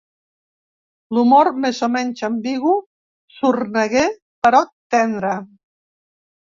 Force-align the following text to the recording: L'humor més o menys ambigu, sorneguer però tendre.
L'humor 1.17 1.49
més 1.67 1.83
o 1.87 1.91
menys 1.97 2.25
ambigu, 2.29 2.73
sorneguer 3.37 4.09
però 4.49 4.67
tendre. 4.99 5.41